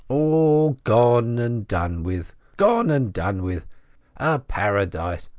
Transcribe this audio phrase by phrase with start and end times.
[0.09, 2.33] All gone and done with!
[2.57, 3.67] Gone and done with!
[4.17, 5.29] A paradise!